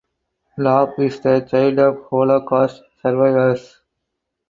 [0.57, 3.81] Lob is the child of Holocaust survivors.